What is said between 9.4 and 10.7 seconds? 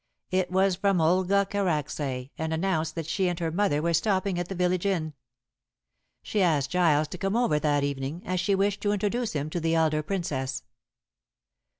to the elder Princess.